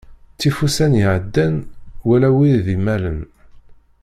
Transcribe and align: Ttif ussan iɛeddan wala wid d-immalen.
Ttif 0.33 0.57
ussan 0.65 0.93
iɛeddan 1.01 1.55
wala 2.07 2.29
wid 2.37 2.53
d-immalen. 2.65 3.19